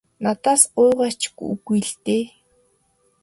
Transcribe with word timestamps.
Надаас 0.23 0.63
гуйгаа 0.75 1.11
ч 1.19 1.21
үгүй 1.51 1.79
л 1.87 1.91
дээ. 2.05 2.23